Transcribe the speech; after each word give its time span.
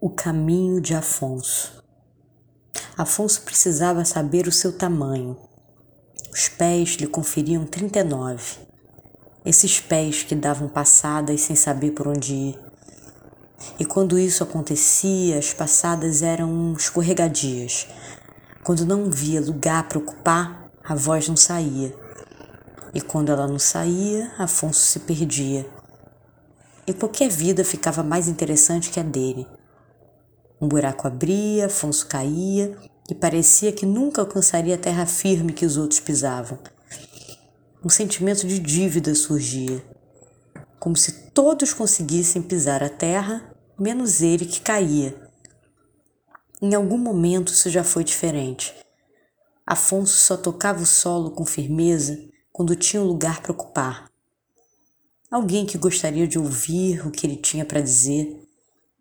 O 0.00 0.08
caminho 0.08 0.80
de 0.80 0.94
Afonso. 0.94 1.82
Afonso 2.96 3.42
precisava 3.42 4.04
saber 4.04 4.46
o 4.46 4.52
seu 4.52 4.72
tamanho. 4.72 5.36
Os 6.32 6.48
pés 6.48 6.90
lhe 6.90 7.06
conferiam 7.08 7.66
39. 7.66 8.58
Esses 9.44 9.80
pés 9.80 10.22
que 10.22 10.36
davam 10.36 10.68
passadas 10.68 11.40
sem 11.40 11.56
saber 11.56 11.90
por 11.90 12.06
onde 12.06 12.32
ir. 12.32 12.58
E 13.76 13.84
quando 13.84 14.16
isso 14.16 14.44
acontecia, 14.44 15.36
as 15.36 15.52
passadas 15.52 16.22
eram 16.22 16.74
escorregadias. 16.74 17.88
Quando 18.62 18.86
não 18.86 19.10
via 19.10 19.40
lugar 19.40 19.88
para 19.88 19.98
ocupar, 19.98 20.70
a 20.84 20.94
voz 20.94 21.26
não 21.26 21.36
saía. 21.36 21.92
E 22.94 23.00
quando 23.00 23.32
ela 23.32 23.48
não 23.48 23.58
saía, 23.58 24.30
Afonso 24.38 24.78
se 24.78 25.00
perdia. 25.00 25.68
E 26.86 26.92
qualquer 26.92 27.28
vida 27.28 27.64
ficava 27.64 28.04
mais 28.04 28.28
interessante 28.28 28.90
que 28.90 29.00
a 29.00 29.02
dele. 29.02 29.57
Um 30.60 30.66
buraco 30.66 31.06
abria, 31.06 31.66
Afonso 31.66 32.06
caía 32.06 32.76
e 33.08 33.14
parecia 33.14 33.72
que 33.72 33.86
nunca 33.86 34.20
alcançaria 34.20 34.74
a 34.74 34.78
terra 34.78 35.06
firme 35.06 35.52
que 35.52 35.64
os 35.64 35.76
outros 35.76 36.00
pisavam. 36.00 36.58
Um 37.84 37.88
sentimento 37.88 38.46
de 38.46 38.58
dívida 38.58 39.14
surgia, 39.14 39.82
como 40.80 40.96
se 40.96 41.30
todos 41.30 41.72
conseguissem 41.72 42.42
pisar 42.42 42.82
a 42.82 42.88
terra, 42.88 43.54
menos 43.78 44.20
ele 44.20 44.44
que 44.44 44.60
caía. 44.60 45.14
Em 46.60 46.74
algum 46.74 46.98
momento 46.98 47.52
isso 47.52 47.70
já 47.70 47.84
foi 47.84 48.02
diferente. 48.02 48.74
Afonso 49.64 50.16
só 50.16 50.36
tocava 50.36 50.82
o 50.82 50.86
solo 50.86 51.30
com 51.30 51.44
firmeza 51.44 52.18
quando 52.50 52.74
tinha 52.74 53.00
um 53.00 53.06
lugar 53.06 53.40
para 53.42 53.52
ocupar. 53.52 54.10
Alguém 55.30 55.64
que 55.64 55.78
gostaria 55.78 56.26
de 56.26 56.38
ouvir 56.38 57.06
o 57.06 57.12
que 57.12 57.26
ele 57.26 57.36
tinha 57.36 57.64
para 57.64 57.80
dizer 57.80 58.47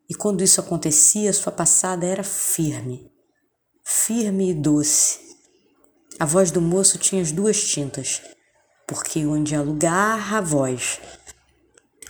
e 0.10 0.16
quando 0.16 0.44
isso 0.44 0.62
acontecia, 0.62 1.34
sua 1.34 1.52
passada 1.52 2.06
era 2.06 2.24
firme, 2.24 3.12
firme 3.84 4.52
e 4.52 4.54
doce. 4.54 5.20
A 6.20 6.26
voz 6.26 6.49
do 6.49 6.62
moço 6.62 6.98
tinha 6.98 7.22
as 7.22 7.32
duas 7.32 7.62
tintas, 7.62 8.22
porque 8.88 9.26
onde 9.26 9.54
há 9.54 9.62
lugar, 9.62 10.34
há 10.34 10.40
voz. 10.40 10.99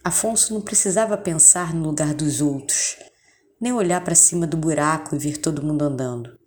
Afonso 0.04 0.54
não 0.54 0.62
precisava 0.62 1.18
pensar 1.18 1.74
no 1.74 1.88
lugar 1.88 2.14
dos 2.14 2.40
outros, 2.40 2.96
nem 3.60 3.74
olhar 3.74 4.04
para 4.04 4.16
cima 4.16 4.46
do 4.46 4.56
buraco 4.56 5.16
e 5.16 5.20
ver 5.20 5.38
todo 5.38 5.64
mundo 5.64 5.82
andando. 5.82 6.38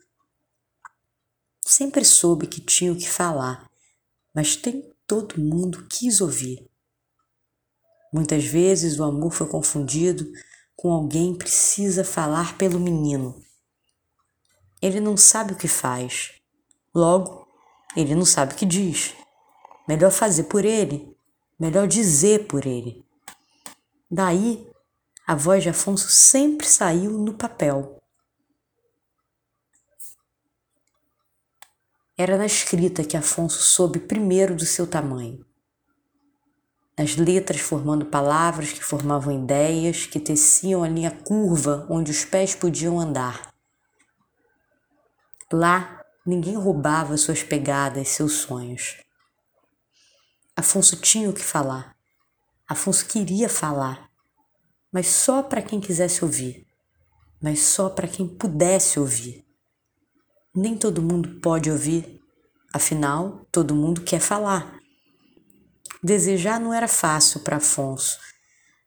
Sempre 1.67 2.05
soube 2.05 2.47
que 2.47 2.61
tinha 2.61 2.93
o 2.93 2.97
que 2.97 3.09
falar, 3.09 3.69
mas 4.35 4.59
nem 4.65 4.91
todo 5.07 5.41
mundo 5.41 5.87
quis 5.91 6.21
ouvir. 6.21 6.71
Muitas 8.13 8.45
vezes 8.45 8.99
o 8.99 9.05
amor 9.05 9.33
foi 9.33 9.49
confundido 9.49 10.27
com 10.81 10.95
alguém 10.95 11.35
precisa 11.35 12.03
falar 12.03 12.57
pelo 12.57 12.81
menino. 12.81 13.39
Ele 14.81 14.99
não 14.99 15.15
sabe 15.15 15.53
o 15.53 15.57
que 15.57 15.69
faz. 15.69 16.33
Logo, 16.95 17.47
ele 17.95 18.15
não 18.15 18.25
sabe 18.25 18.55
o 18.55 18.57
que 18.57 18.65
diz. 18.65 19.15
Melhor 19.87 20.11
fazer 20.11 20.45
por 20.45 20.65
ele, 20.65 21.15
melhor 21.59 21.87
dizer 21.87 22.47
por 22.47 22.65
ele. 22.65 23.05
Daí, 24.11 24.67
a 25.27 25.35
voz 25.35 25.63
de 25.63 25.69
Afonso 25.69 26.09
sempre 26.09 26.67
saiu 26.67 27.11
no 27.11 27.35
papel. 27.35 28.01
Era 32.17 32.39
na 32.39 32.47
escrita 32.47 33.05
que 33.05 33.19
Afonso 33.19 33.63
soube 33.63 33.99
primeiro 33.99 34.57
do 34.57 34.65
seu 34.65 34.87
tamanho 34.87 35.45
as 37.01 37.17
letras 37.17 37.63
formando 37.63 38.05
palavras 38.05 38.73
que 38.73 38.85
formavam 38.85 39.33
ideias, 39.33 40.05
que 40.05 40.21
teciam 40.21 40.85
a 40.85 40.89
linha 40.89 41.11
curva 41.11 41.87
onde 41.89 42.11
os 42.11 42.27
pés 42.27 42.55
podiam 42.55 43.01
andar. 43.01 43.55
Lá, 45.51 46.05
ninguém 46.27 46.57
roubava 46.57 47.17
suas 47.17 47.43
pegadas, 47.43 48.11
seus 48.11 48.35
sonhos. 48.35 48.99
Afonso 50.55 50.95
tinha 50.97 51.31
o 51.31 51.33
que 51.33 51.43
falar. 51.43 51.97
Afonso 52.69 53.07
queria 53.07 53.49
falar, 53.49 54.11
mas 54.93 55.07
só 55.07 55.43
para 55.43 55.63
quem 55.63 55.81
quisesse 55.81 56.23
ouvir, 56.23 56.67
mas 57.41 57.61
só 57.61 57.89
para 57.89 58.07
quem 58.07 58.29
pudesse 58.29 59.01
ouvir. 59.01 59.43
Nem 60.55 60.77
todo 60.77 61.01
mundo 61.01 61.41
pode 61.41 61.71
ouvir, 61.71 62.21
afinal, 62.75 63.47
todo 63.51 63.75
mundo 63.75 64.03
quer 64.03 64.21
falar. 64.21 64.79
Desejar 66.03 66.59
não 66.59 66.73
era 66.73 66.89
fácil 66.89 67.41
para 67.41 67.57
Afonso. 67.57 68.19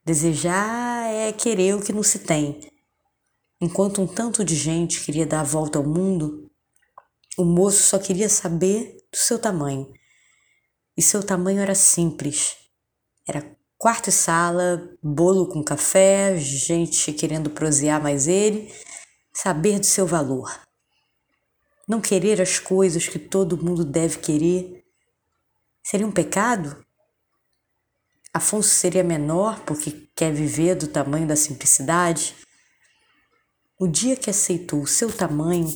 Desejar 0.03 1.11
é 1.11 1.31
querer 1.31 1.75
o 1.75 1.81
que 1.81 1.93
não 1.93 2.03
se 2.03 2.19
tem. 2.19 2.59
Enquanto 3.61 4.01
um 4.01 4.07
tanto 4.07 4.43
de 4.43 4.55
gente 4.55 5.03
queria 5.03 5.25
dar 5.25 5.41
a 5.41 5.43
volta 5.43 5.77
ao 5.77 5.85
mundo, 5.85 6.51
o 7.37 7.45
moço 7.45 7.83
só 7.83 7.99
queria 7.99 8.27
saber 8.27 8.97
do 9.11 9.17
seu 9.17 9.39
tamanho. 9.39 9.93
E 10.97 11.01
seu 11.01 11.23
tamanho 11.23 11.59
era 11.59 11.75
simples. 11.75 12.55
Era 13.27 13.55
quarto 13.77 14.09
e 14.09 14.11
sala, 14.11 14.89
bolo 15.01 15.47
com 15.47 15.63
café, 15.63 16.35
gente 16.37 17.13
querendo 17.13 17.49
prosear 17.49 18.01
mais 18.01 18.27
ele, 18.27 18.73
saber 19.31 19.79
do 19.79 19.85
seu 19.85 20.05
valor. 20.05 20.51
Não 21.87 22.01
querer 22.01 22.41
as 22.41 22.59
coisas 22.59 23.07
que 23.07 23.19
todo 23.19 23.63
mundo 23.63 23.85
deve 23.85 24.17
querer 24.17 24.83
seria 25.83 26.07
um 26.07 26.11
pecado? 26.11 26.83
Afonso 28.35 28.69
seria 28.69 29.03
menor 29.03 29.59
porque 29.59 29.91
quer 30.15 30.33
viver 30.33 30.73
do 30.73 30.87
tamanho 30.87 31.27
da 31.27 31.35
simplicidade? 31.35 32.33
O 33.79 33.87
dia 33.87 34.15
que 34.15 34.27
aceitou 34.27 34.81
o 34.81 34.87
seu 34.87 35.15
tamanho, 35.15 35.67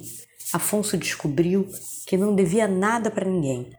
Afonso 0.52 0.98
descobriu 0.98 1.70
que 2.08 2.18
não 2.18 2.34
devia 2.34 2.68
nada 2.68 3.12
para 3.12 3.30
ninguém. 3.30 3.70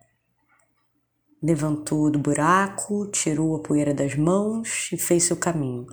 Levantou 1.42 2.08
do 2.08 2.20
buraco, 2.20 3.10
tirou 3.10 3.56
a 3.56 3.62
poeira 3.62 3.92
das 3.92 4.14
mãos 4.14 4.90
e 4.92 4.96
fez 4.96 5.24
seu 5.24 5.36
caminho. 5.36 5.86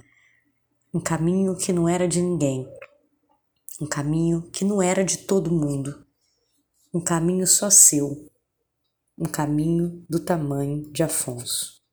Um 0.93 0.99
caminho 0.99 1.57
que 1.57 1.73
não 1.73 1.89
era 1.89 2.07
de 2.07 2.21
ninguém. 2.21 2.67
Um 3.81 3.87
caminho 3.87 4.43
que 4.51 4.63
não 4.63 4.79
era 4.79 5.03
de 5.03 5.19
todo 5.19 5.51
mundo. 5.51 6.05
Um 6.93 7.01
caminho 7.01 7.47
só 7.47 7.71
seu. 7.71 8.29
Um 9.17 9.25
caminho 9.25 10.05
do 10.07 10.19
tamanho 10.19 10.91
de 10.91 11.01
Afonso. 11.01 11.84